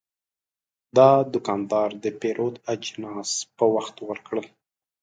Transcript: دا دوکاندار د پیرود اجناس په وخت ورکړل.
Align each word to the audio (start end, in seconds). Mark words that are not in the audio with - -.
دا 0.97 1.09
دوکاندار 1.33 1.89
د 2.03 2.05
پیرود 2.21 2.55
اجناس 2.73 3.29
په 3.57 3.65
وخت 3.75 3.95
ورکړل. 4.09 4.47